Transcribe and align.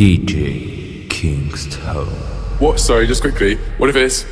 DJ 0.00 1.06
Kingston. 1.10 2.06
What? 2.58 2.80
Sorry, 2.80 3.06
just 3.06 3.20
quickly. 3.20 3.56
What 3.76 3.90
if 3.90 3.96
it's 3.96 4.24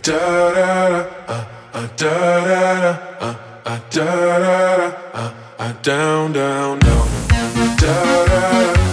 da 0.00 0.12
da 0.12 0.88
da 0.88 1.08
uh, 1.26 1.44
uh, 1.74 1.86
da 1.96 2.44
da 2.44 2.80
da 2.80 2.90
uh, 3.18 3.34
uh, 3.64 3.80
da 3.90 4.04
da 4.04 4.76
da 4.78 4.96
uh, 5.14 5.34
uh, 5.58 5.72
down 5.82 6.32
down 6.32 6.78
down 6.78 7.08
da 7.76 8.24
da 8.24 8.26
da 8.26 8.85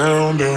down, 0.00 0.36
down. 0.38 0.49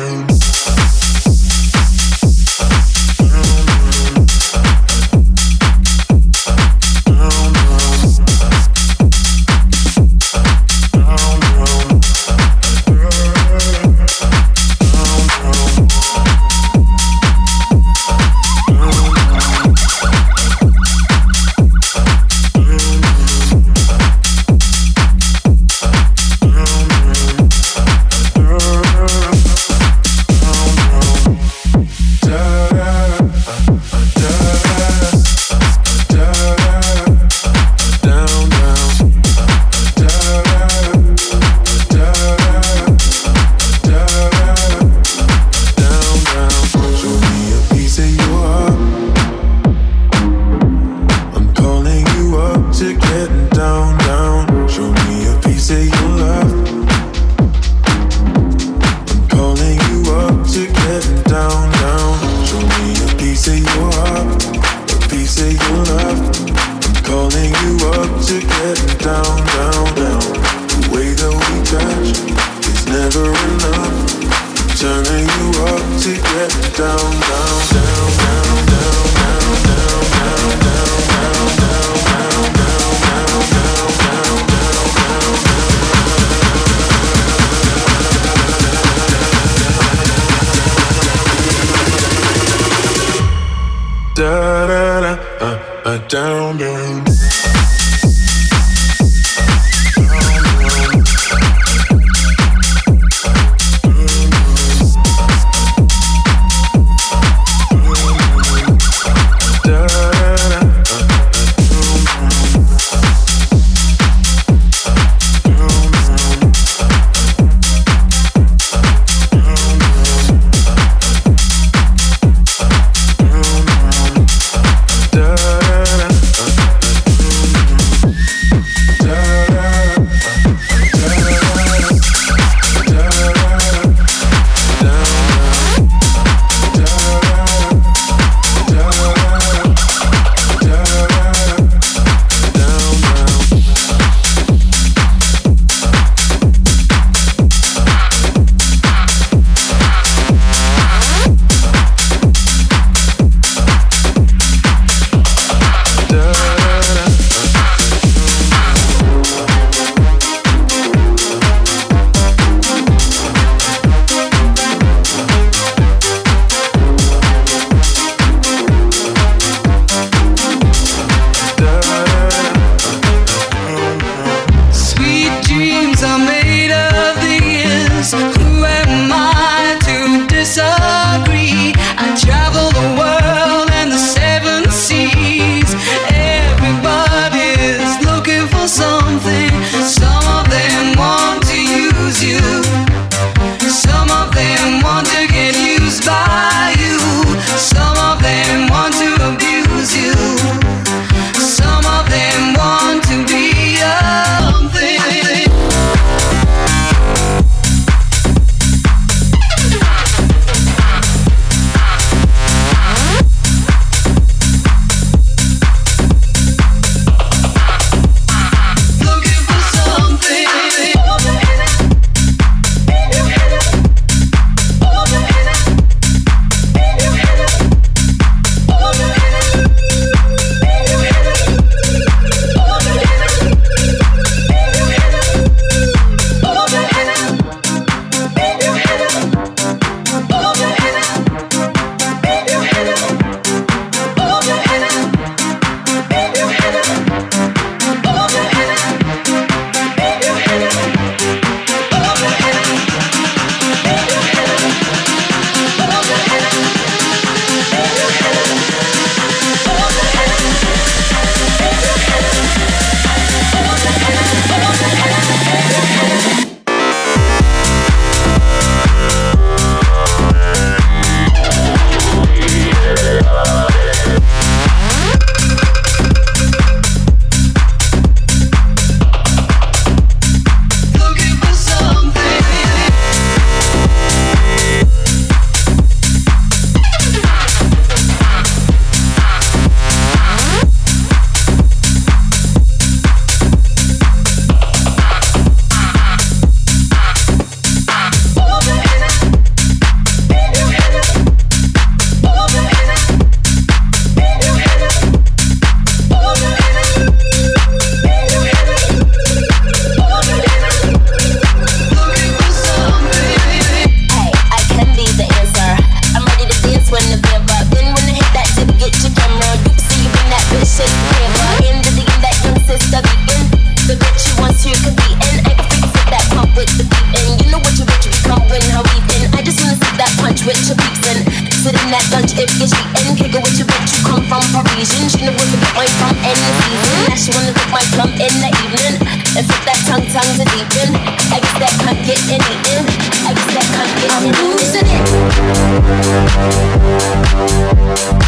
Tongue, 339.93 340.09
tongue 340.11 340.37
to 340.37 340.45
deepen. 340.45 340.95
I 340.95 341.39
guess 341.39 341.53
that 341.59 341.73
cunt 341.83 341.99
getting 342.05 342.41
eaten. 342.49 342.85
I 343.27 343.33
guess 343.33 343.49
that 343.53 343.67
cunt 343.75 343.91
getting 344.01 344.17
I'm 344.17 344.33
losing 344.49 344.87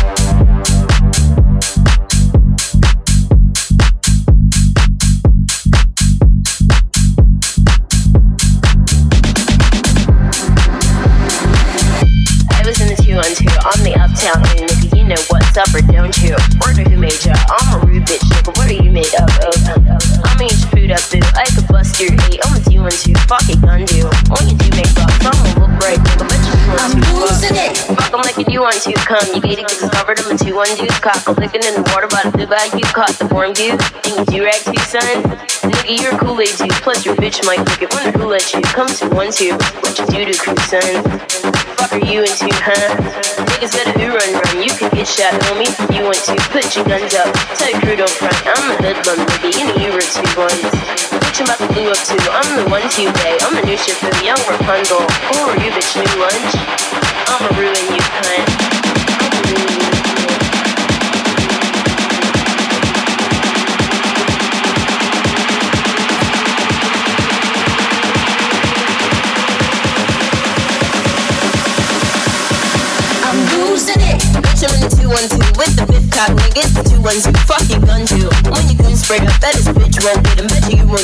it. 0.10 0.15
You 28.56 28.64
want 28.64 28.80
to. 28.80 28.96
Come, 29.04 29.28
you 29.36 29.44
gated 29.44 29.68
cause 29.68 29.84
it's 29.84 29.92
covered. 29.92 30.16
I'm 30.24 30.32
a 30.32 30.38
two 30.40 30.56
dude. 30.56 30.88
Cock, 31.04 31.28
I'm 31.28 31.36
licking 31.36 31.60
in 31.68 31.76
the 31.76 31.84
water 31.92 32.08
by 32.08 32.24
the 32.24 32.32
blue 32.32 32.48
bag. 32.48 32.72
You 32.72 32.88
caught 32.96 33.12
the 33.20 33.28
warm 33.28 33.52
view. 33.52 33.76
Think 34.00 34.32
you 34.32 34.48
rag 34.48 34.64
too, 34.64 34.80
son? 34.88 35.04
Nigga, 35.68 36.00
you're 36.00 36.16
a 36.16 36.20
Kool-Aid 36.24 36.56
dude. 36.56 36.72
Plus 36.80 37.04
your 37.04 37.20
bitch 37.20 37.44
might 37.44 37.60
lick 37.68 37.84
it. 37.84 37.92
Wonder 37.92 38.16
who 38.16 38.32
let 38.32 38.48
you. 38.56 38.64
Come 38.72 38.88
to 38.88 39.12
one 39.12 39.28
two. 39.28 39.60
What 39.84 40.00
you 40.00 40.08
do 40.08 40.32
to 40.32 40.36
crew, 40.40 40.56
son? 40.72 41.04
Fuck 41.76 42.00
are 42.00 42.06
you 42.08 42.24
into, 42.24 42.48
huh? 42.64 42.96
Niggas 43.44 43.76
better 43.76 43.92
who 44.00 44.16
run 44.16 44.32
run. 44.40 44.56
You 44.64 44.72
could 44.72 44.96
get 44.96 45.04
shot, 45.04 45.36
homie. 45.52 45.68
You 45.92 46.08
want 46.08 46.24
to 46.32 46.40
put 46.56 46.64
your 46.80 46.88
guns 46.88 47.12
up. 47.12 47.28
Tell 47.60 47.68
your 47.68 47.84
crew 47.84 48.00
don't 48.00 48.16
front. 48.16 48.40
I'm 48.48 48.72
a 48.72 48.76
hoodlum, 48.80 49.20
nigga. 49.36 49.52
You 49.52 49.64
know 49.68 49.78
you 49.84 49.92
were 49.92 50.08
two 50.08 50.24
ones. 50.40 50.64
Bitch, 51.12 51.44
about 51.44 51.60
to 51.60 51.68
blue 51.76 51.92
up 51.92 52.00
too. 52.08 52.24
I'm 52.32 52.48
the 52.56 52.64
one 52.72 52.88
to 52.88 53.04
day. 53.20 53.36
I'm 53.44 53.52
the 53.52 53.68
new 53.68 53.76
shit 53.76 54.00
for 54.00 54.08
the 54.16 54.24
young 54.24 54.40
Rapunzel. 54.48 55.04
Who 55.04 55.44
are 55.44 55.60
you, 55.60 55.76
bitch? 55.76 55.92
New 56.00 56.24
lunch? 56.24 57.05
You, 57.36 57.42
you 57.42 57.68
you 57.68 57.76
you 57.76 59.16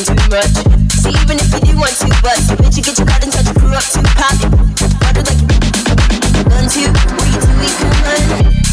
too. 0.05 0.71
See, 1.01 1.09
even 1.09 1.37
if 1.37 1.53
you 1.53 1.59
do 1.59 1.77
want 1.77 1.93
to, 1.97 2.07
but 2.21 2.37
bitch, 2.57 2.77
you 2.77 2.83
get 2.83 2.97
your 2.97 3.07
card 3.07 3.23
and 3.23 3.31
touch 3.31 3.45
your 3.45 3.55
crew 3.55 3.73
up 3.73 3.83
to 3.83 4.01
pop 4.15 4.33
it. 4.39 4.51
Like 5.27 5.47
gun 5.47 5.70
What 6.61 6.75
you? 6.75 6.85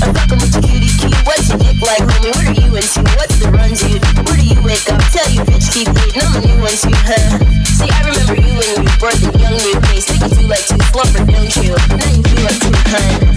I'm 0.05 0.13
with 0.13 0.53
your 0.53 0.63
cutie 0.63 0.93
cute. 1.01 1.17
What's 1.25 1.49
your 1.49 1.57
dick 1.57 1.81
like, 1.81 2.05
homie? 2.05 2.37
What 2.37 2.45
are 2.45 2.53
you 2.53 2.77
into? 2.77 3.01
What's 3.17 3.39
the 3.41 3.49
run, 3.49 3.73
dude? 3.73 4.05
Where 4.29 4.37
do 4.37 4.45
you 4.45 4.61
wake 4.63 4.93
up? 4.93 5.01
Tell 5.09 5.25
you 5.31 5.41
bitch 5.41 5.73
keep 5.73 5.89
eating. 5.89 6.21
I'm 6.21 6.37
new 6.45 6.61
one 6.61 6.77
too? 6.77 6.93
See, 7.65 7.89
I 7.89 8.05
remember 8.05 8.37
you 8.37 8.53
when 8.61 8.85
you 8.85 8.93
were 9.01 9.41
young 9.41 9.57
new 9.57 9.81
face. 9.89 10.05
Think 10.05 10.21
you 10.39 10.49
like 10.49 10.67
to 10.67 10.77
slumber, 10.93 11.33
don't 11.33 11.57
you? 11.57 11.73
Now 11.97 12.13
you 12.13 12.23
feel 12.23 12.45
like 12.45 12.61
too? 12.61 13.28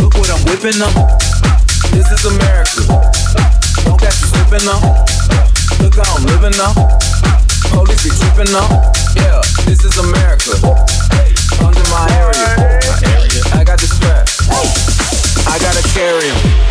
Look 0.00 0.14
what 0.14 0.30
I'm 0.30 0.42
whipping 0.46 0.78
now. 0.78 0.92
This 1.92 2.10
is 2.12 2.24
America. 2.24 2.86
Don't 3.84 4.00
catch 4.00 4.20
slipping 4.28 4.64
now. 4.64 4.80
Look 5.80 5.94
how 5.96 6.16
I'm 6.16 6.24
living 6.26 6.56
now. 6.56 6.72
Police 7.72 8.02
be 8.04 8.10
tripping 8.10 8.52
now. 8.52 8.68
Yeah, 9.16 9.42
this 9.66 9.84
is 9.84 9.96
America. 9.98 10.54
Under 11.64 11.84
my 11.90 12.06
area. 12.18 12.52
I 13.54 13.64
got 13.64 13.78
the. 13.80 13.88
I 15.46 15.58
gotta 15.58 15.82
carry 15.94 16.28
'em. 16.30 16.68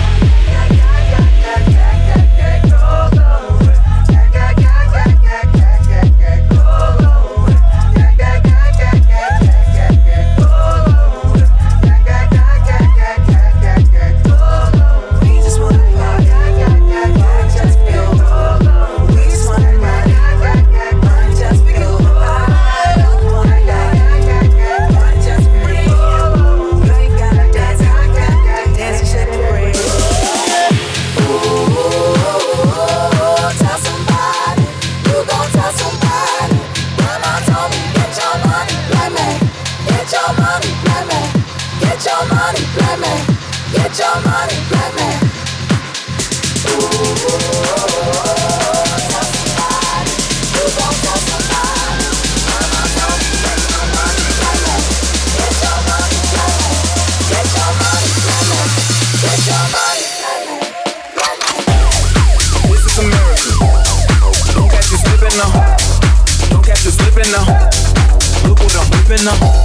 What 69.18 69.26
now. 69.26 69.64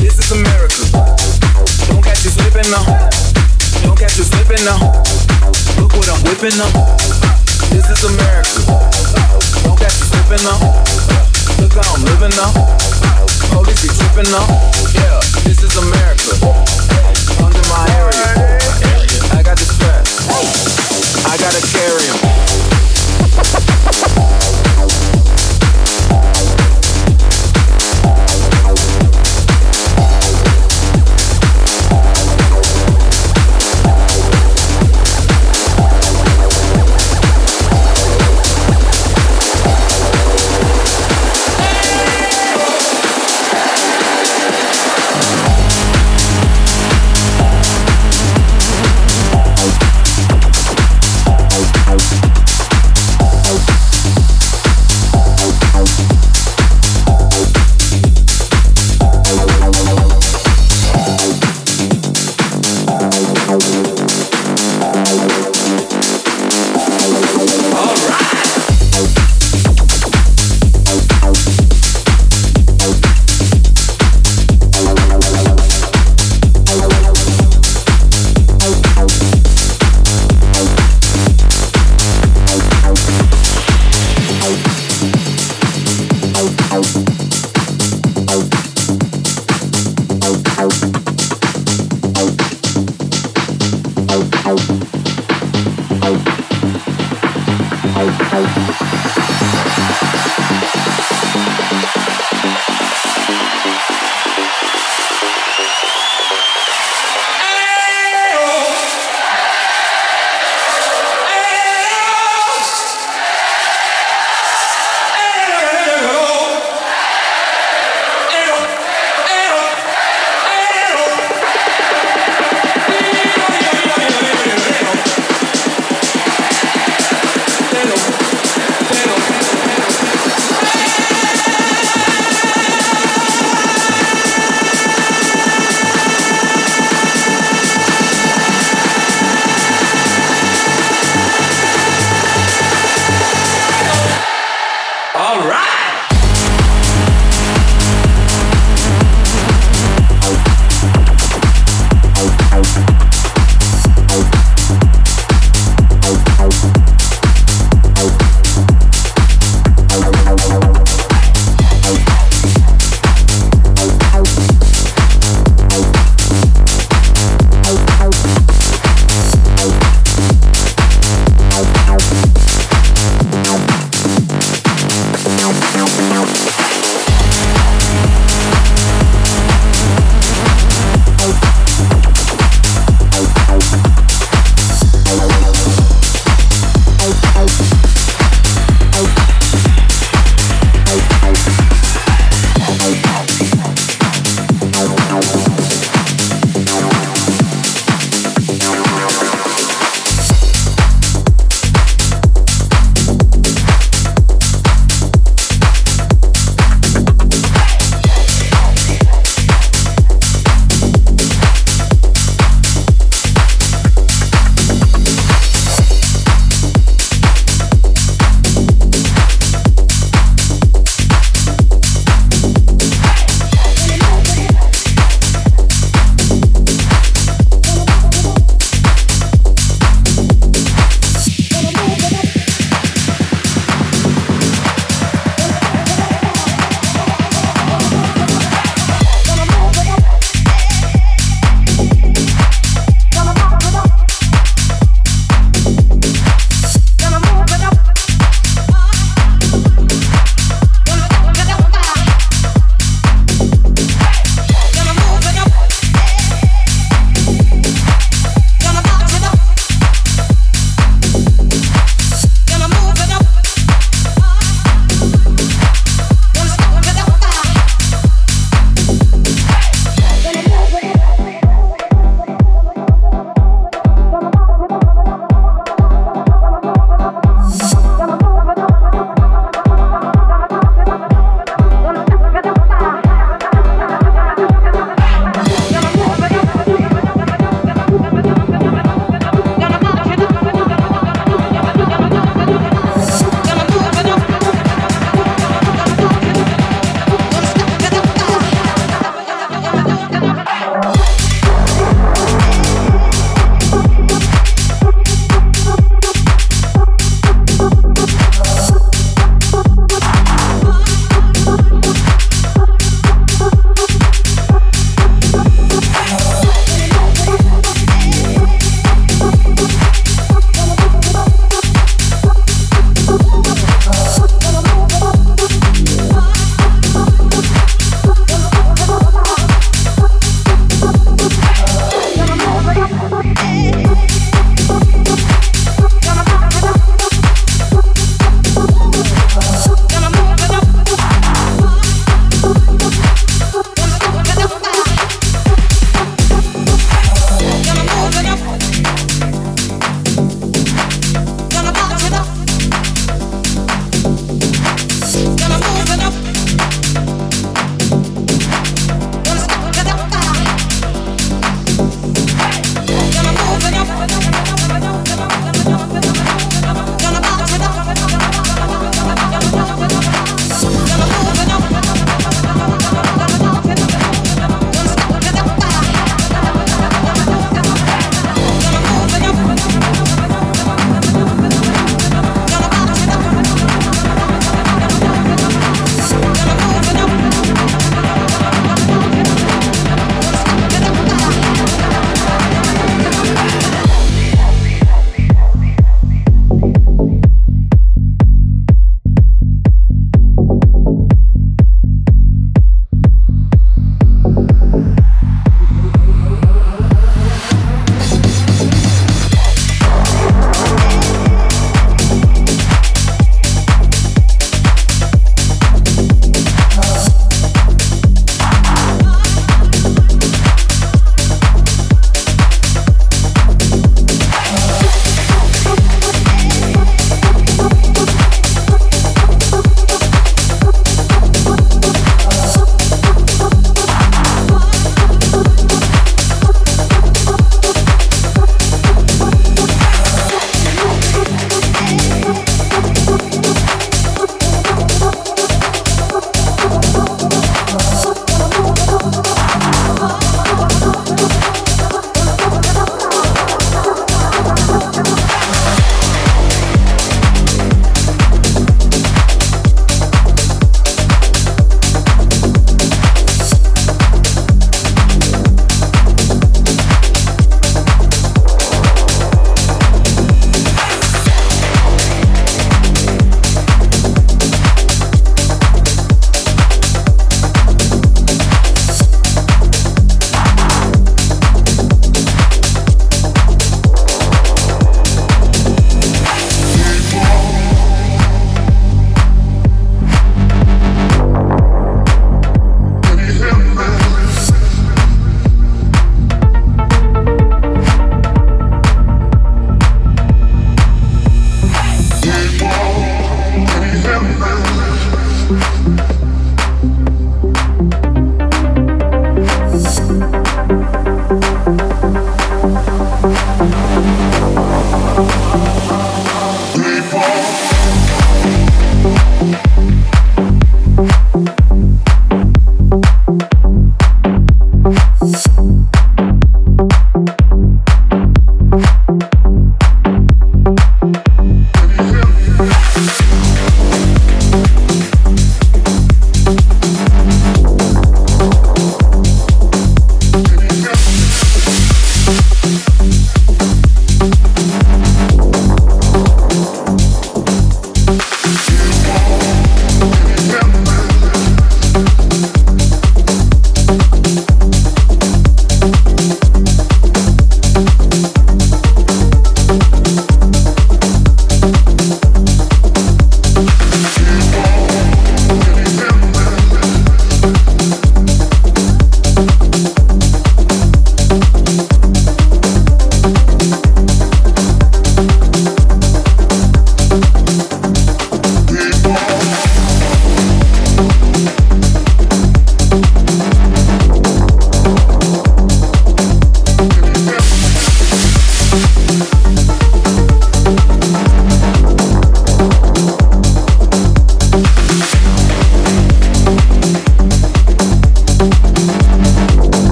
This 0.00 0.18
is 0.18 0.32
America. 0.32 0.84
Don't 1.88 2.02
catch 2.02 2.24
you 2.24 2.30
slipping 2.30 2.70
now. 2.70 2.84
Don't 3.82 3.98
catch 3.98 4.18
you 4.18 4.24
slipping 4.24 4.64
now. 4.64 4.78
Look 5.80 5.92
what 5.92 6.08
I'm 6.08 6.20
whipping 6.24 6.56
now. 6.58 6.70
This 7.70 7.88
is 7.88 8.04
America. 8.04 8.60
Don't 9.64 9.78
catch 9.78 9.96
you 10.00 10.06
slipping 10.12 10.44
now. 10.44 10.58
Look 11.60 11.72
how 11.72 11.94
I'm 11.94 12.04
living 12.04 12.34
now. 12.36 12.52
Police 13.52 13.82
be 13.82 13.88
tripping 13.88 14.30
now. 14.30 14.46
Yeah, 14.92 15.20
this 15.44 15.62
is 15.62 15.76
America. 15.76 16.25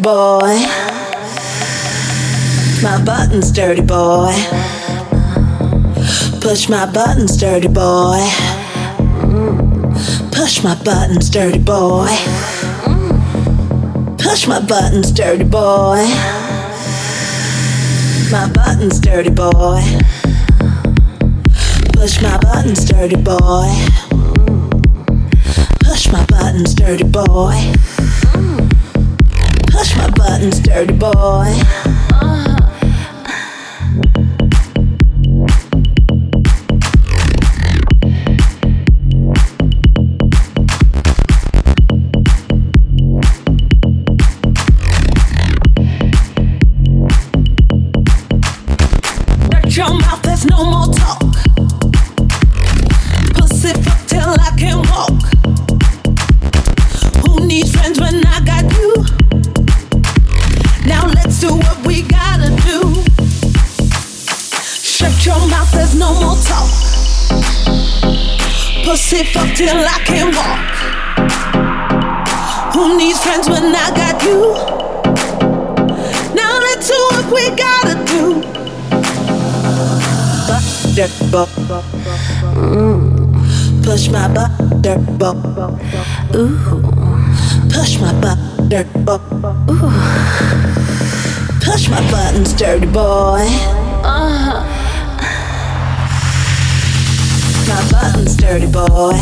Boy. 0.00 0.56
My 2.82 3.02
buttons, 3.04 3.52
dirty 3.52 3.82
boy. 3.82 4.32
Push 6.40 6.68
my 6.68 6.90
buttons, 6.90 7.36
dirty 7.36 7.68
boy. 7.68 8.18
Push 10.32 10.64
my 10.64 10.74
buttons, 10.84 11.28
dirty 11.28 11.58
boy. 11.58 12.08
Push 14.18 14.46
my 14.46 14.60
buttons, 14.60 15.12
dirty 15.12 15.44
boy. 15.44 16.04
My 18.32 18.50
buttons, 18.54 19.00
dirty 19.00 19.30
boy. 19.30 19.82
Push 21.92 22.22
my 22.22 22.38
buttons, 22.38 22.84
dirty 22.86 23.16
boy. 23.16 23.68
Push 25.84 26.10
my 26.10 26.24
buttons, 26.26 26.74
dirty 26.74 27.04
boy 27.04 27.89
my 29.96 30.10
buttons, 30.10 30.60
dirty 30.60 30.94
boy. 30.94 32.09
Till 68.96 69.84
I 69.86 69.98
can 70.04 70.34
walk. 70.34 70.74
Who 72.74 72.98
needs 72.98 73.22
friends 73.22 73.48
when 73.48 73.72
I 73.72 73.90
got 73.94 74.20
you? 74.24 74.54
Now 76.34 76.58
let's 76.58 76.88
do 76.88 76.94
what 77.12 77.26
we 77.32 77.50
gotta 77.54 77.94
do. 78.04 78.42
Mm. 82.56 83.84
Push 83.84 84.08
my 84.10 84.26
butter 84.26 84.98
Ooh. 86.34 86.58
Push 87.70 88.00
my 88.00 88.12
butter 88.20 88.86
Ooh. 89.70 89.90
Push 91.62 91.88
my 91.88 92.00
buttons, 92.10 92.52
dirty 92.54 92.86
boy. 92.86 93.46
Uh-huh. 94.02 94.79
My 97.70 97.88
buttons, 97.92 98.36
dirty 98.36 98.66
boy. 98.66 99.14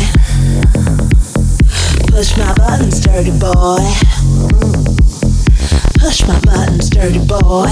Push 2.07 2.35
my 2.35 2.51
buttons, 2.55 2.99
dirty 2.99 3.29
boy. 3.37 3.85
Push 5.99 6.25
my 6.27 6.39
buttons, 6.39 6.89
dirty 6.89 7.19
boy. 7.19 7.69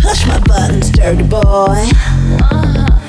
Push 0.00 0.26
my 0.26 0.40
buttons, 0.46 0.90
dirty 0.90 1.24
boy. 1.24 3.03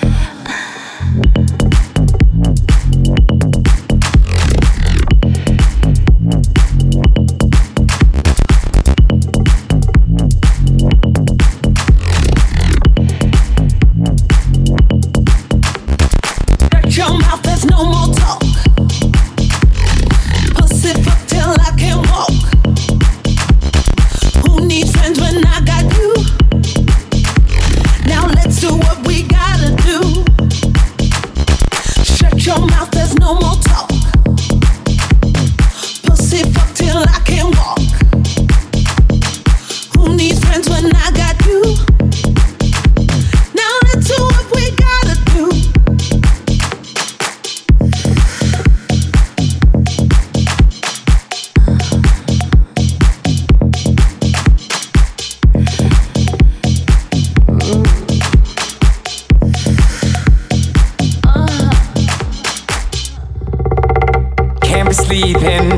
sleeping, 65.05 65.69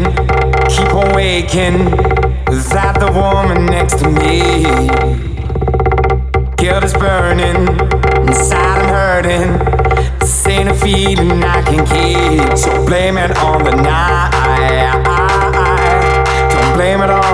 keep 0.70 0.94
on 0.94 1.14
waking. 1.14 1.76
Is 2.50 2.70
that 2.70 2.96
the 2.98 3.12
woman 3.12 3.66
next 3.66 4.00
to 4.00 4.10
me? 4.10 4.64
Guilt 6.56 6.84
is 6.86 6.94
burning, 6.94 7.68
inside 8.26 8.80
I'm 8.80 8.88
hurting. 8.88 10.20
This 10.20 10.48
ain't 10.48 10.70
a 10.70 10.74
feeling 10.74 11.44
I 11.44 11.62
can 11.62 11.86
keep, 11.86 12.58
so 12.58 12.86
blame 12.86 13.18
it 13.18 13.38
on 13.38 13.64
the 13.64 13.76
night. 13.76 14.32
Don't 16.52 16.74
blame 16.76 17.02
it 17.02 17.10
on. 17.10 17.27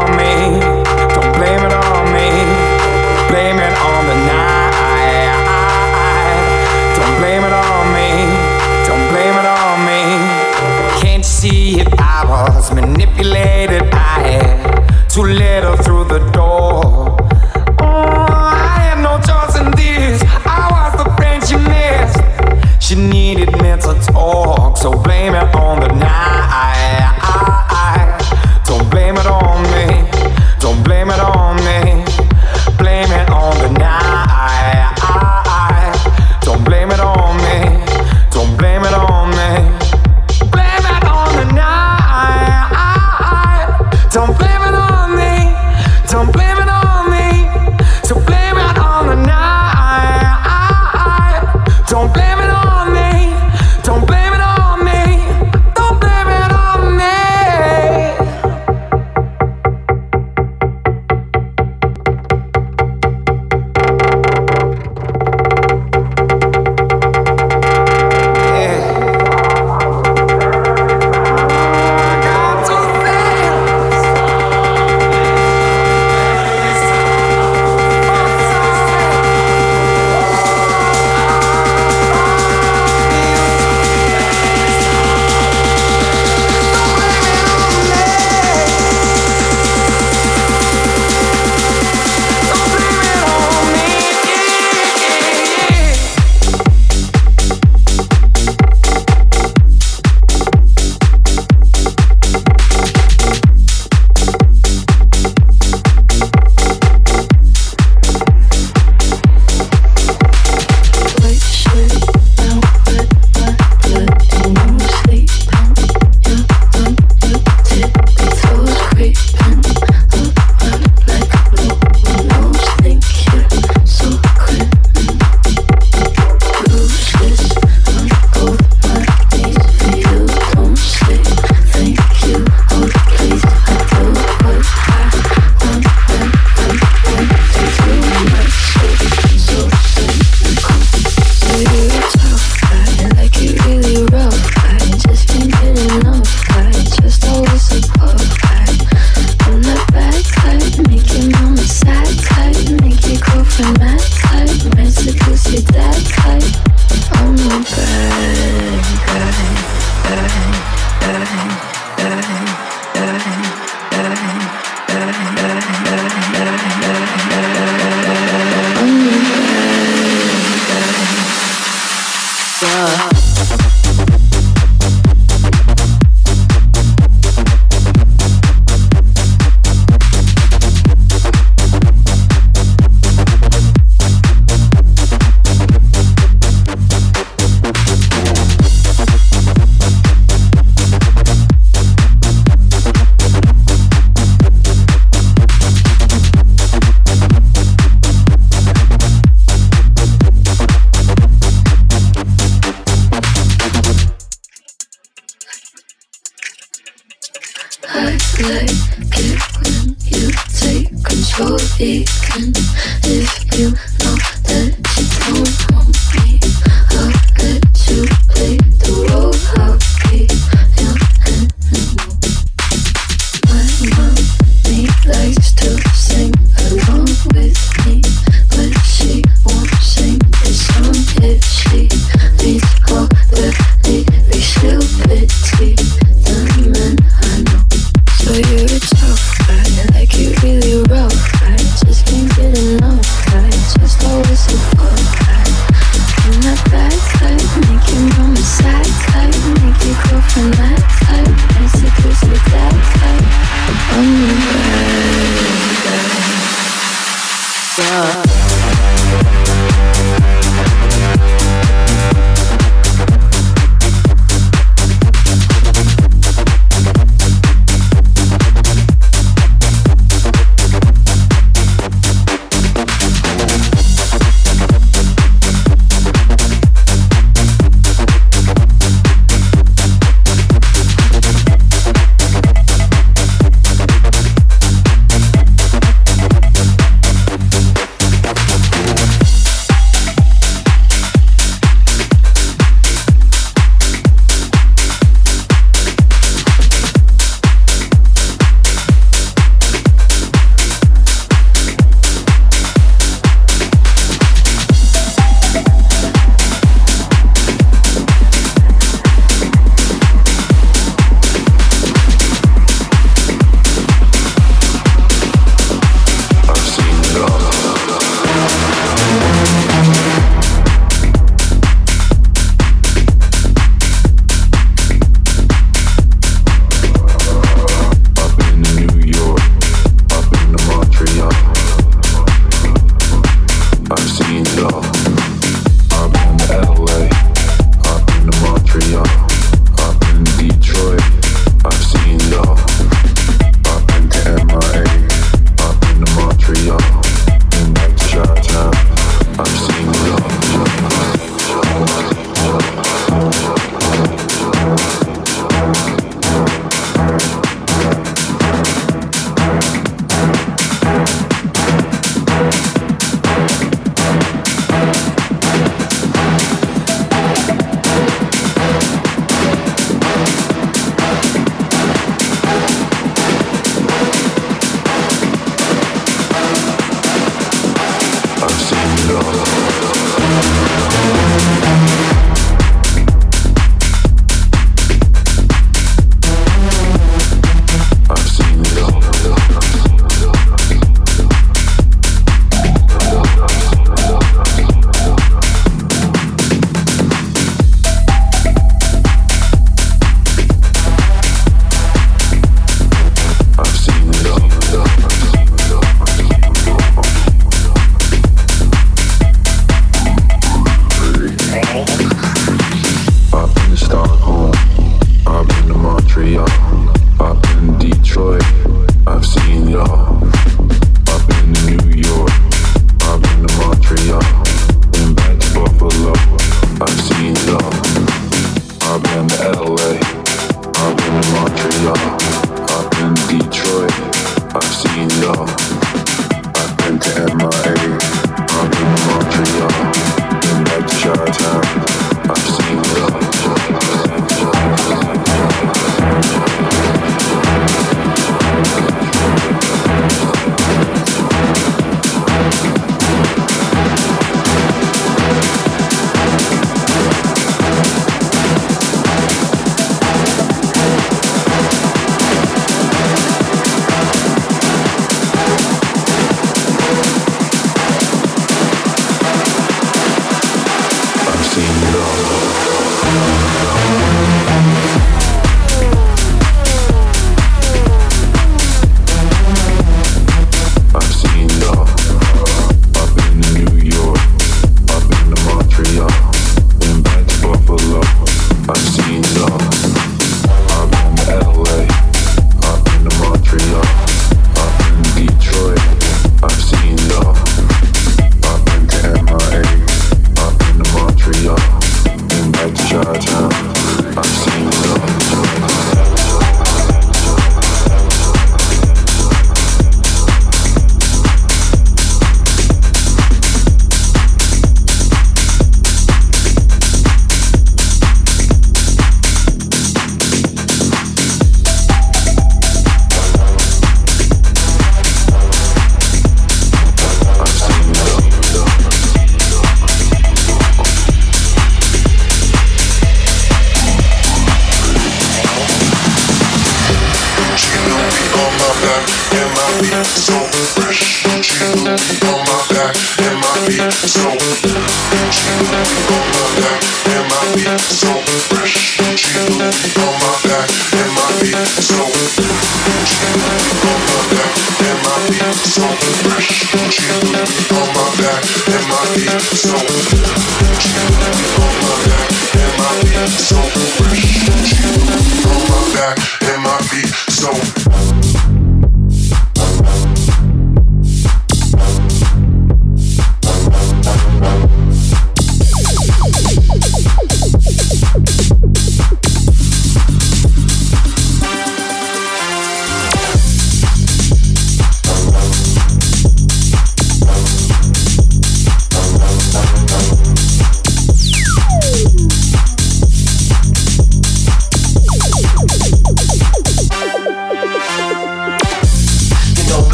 came 25.23 25.36
out. 25.36 25.53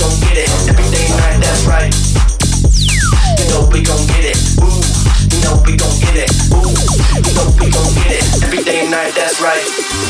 gon' 0.00 0.20
get 0.20 0.36
it. 0.38 0.48
Every 0.68 0.88
day 0.90 1.08
night, 1.20 1.40
that's 1.40 1.66
right. 1.66 1.92
You 3.38 3.46
know 3.52 3.68
we 3.68 3.82
gon' 3.82 4.06
get 4.08 4.24
it. 4.24 4.38
Ooh, 4.64 4.80
you 5.28 5.38
know 5.44 5.60
we 5.66 5.76
gon' 5.76 6.00
get 6.00 6.16
it. 6.16 6.30
Ooh, 6.56 6.72
we 7.60 7.70
gon' 7.70 7.94
get 7.94 8.12
it. 8.16 8.42
Every 8.42 8.64
day 8.64 8.88
night, 8.88 9.12
that's 9.14 9.40
right. 9.42 10.09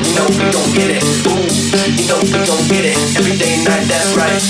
You 0.00 0.16
know 0.16 0.26
we 0.32 0.48
gon' 0.48 0.72
get 0.72 0.90
it. 0.96 1.04
Boom. 1.24 1.44
You 1.44 2.04
know 2.08 2.20
we 2.24 2.40
gon' 2.40 2.64
get 2.72 2.84
it. 2.88 2.96
Every 3.20 3.36
day 3.36 3.60
night, 3.64 3.84
that's 3.84 4.16
right. 4.16 4.40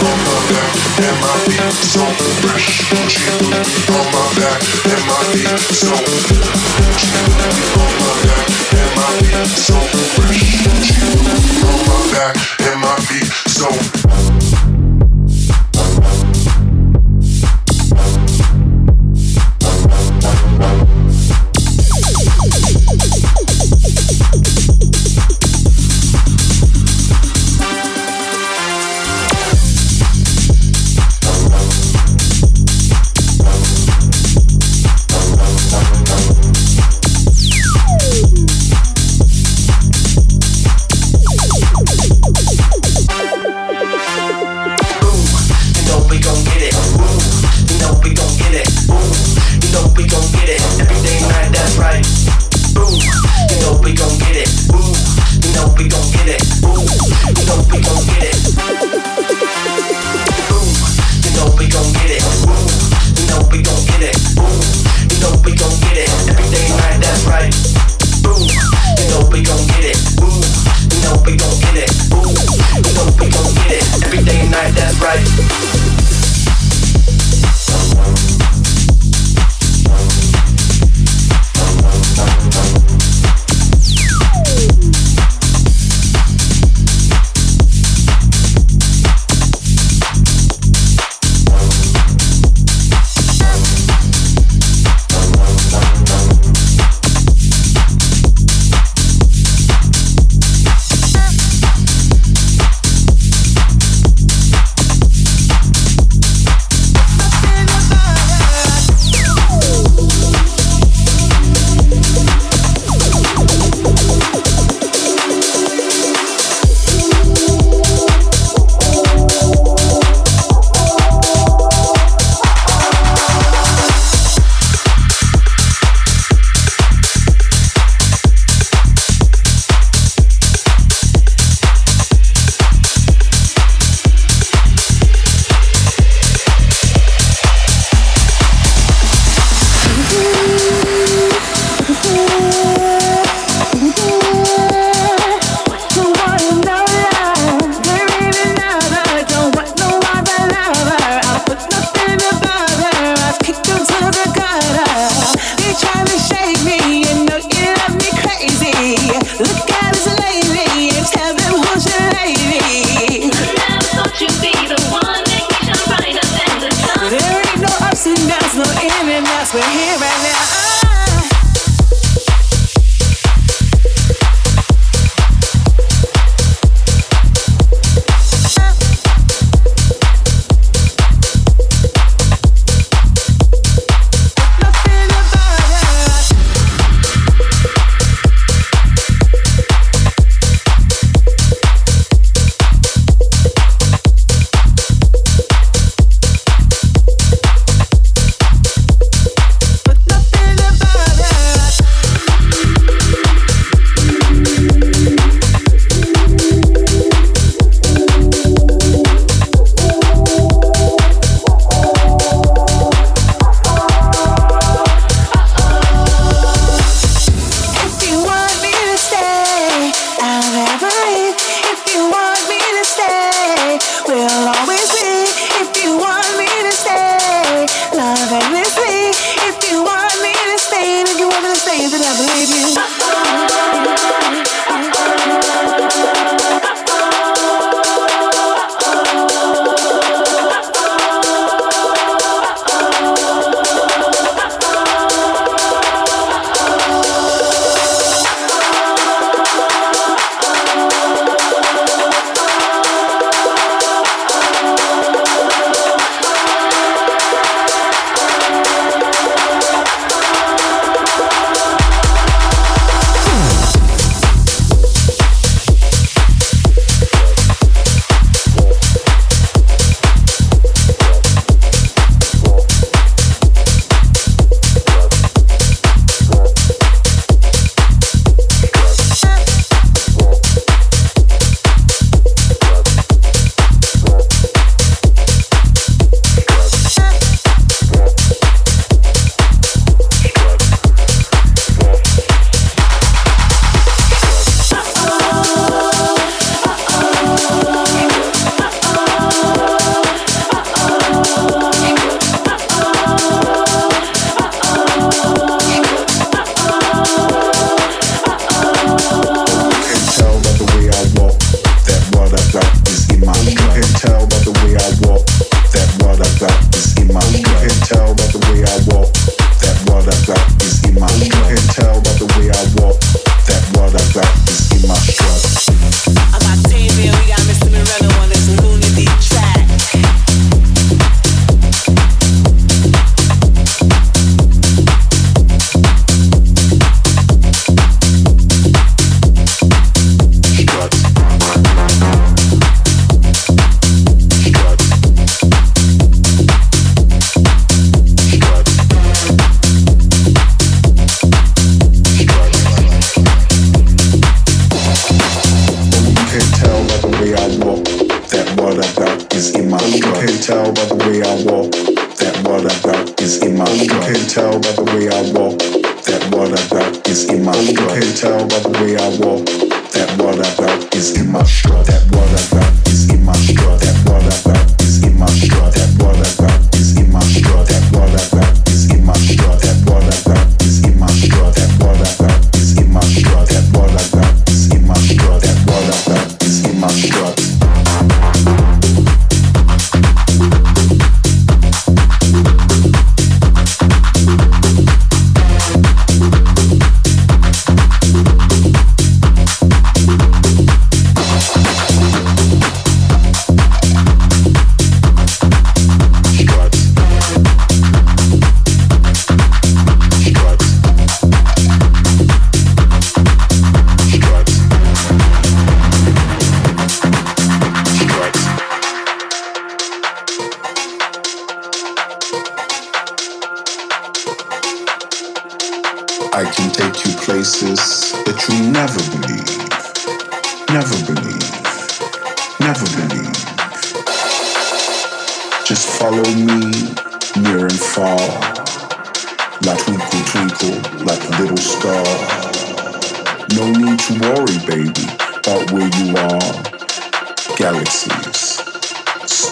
On 0.00 0.16
my 0.24 0.36
back 0.48 0.72
and 1.04 1.16
my 1.20 1.36
so 1.76 2.04
fresh. 2.40 2.88
On 3.92 4.06
my 4.12 4.24
back 4.40 4.60
and 4.88 5.04
my 5.04 5.20
so. 5.76 5.92
On 7.80 7.92
my 8.00 8.12
back 8.24 8.48
and 8.80 8.90
my 8.96 9.12
so 9.52 9.76
fresh. 10.16 10.64
On 11.64 11.78
my 11.84 11.96
back 12.12 12.36
and 12.64 12.80
my 12.80 12.96
so. 13.46 14.33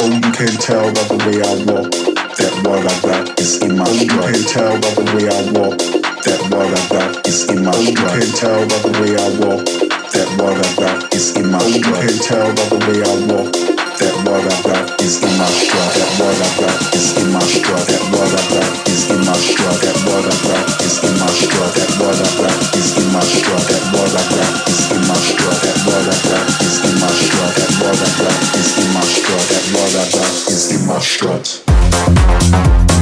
Oh, 0.00 0.10
you 0.14 0.32
can 0.32 0.54
tell 0.60 0.86
by 0.94 1.04
the 1.12 1.18
way 1.26 1.38
I 1.42 1.54
walk 1.68 1.90
that 2.38 2.54
what 2.64 2.80
I 2.86 2.96
got 3.02 3.40
is 3.40 3.62
in 3.62 3.76
my 3.78 3.84
oh, 3.88 3.92
You 3.92 4.08
can 4.08 4.44
tell 4.48 4.74
by 4.80 4.92
the 4.96 5.06
way 5.16 5.26
I 5.28 5.42
walk 5.52 5.78
that 6.24 6.40
what 6.52 6.68
I 6.72 6.88
got 6.88 7.26
is 7.28 7.50
in 7.50 7.64
my 7.64 7.72
oh, 7.74 7.80
You 7.80 7.96
can 7.96 8.32
tell 8.34 8.62
by 8.68 8.78
the 8.86 8.92
way 9.02 9.12
I 9.16 9.28
walk 9.42 9.66
that 10.14 10.28
what 10.40 10.56
I 10.56 10.76
got 10.80 11.14
is 11.14 11.36
in 11.36 11.50
my 11.52 11.58
oh, 11.60 11.68
You 11.68 11.82
can 11.82 12.18
tell 12.24 12.48
by 12.54 12.66
the 12.72 12.80
way 12.88 12.98
I 13.04 13.14
walk 13.32 13.65
is 30.48 30.70
in 30.70 30.86
my 30.86 31.00
strut. 31.00 32.95